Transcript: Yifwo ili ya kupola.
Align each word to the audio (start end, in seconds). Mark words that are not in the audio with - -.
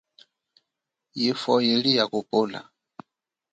Yifwo 1.19 1.61
ili 1.63 1.91
ya 1.97 2.05
kupola. 2.07 2.69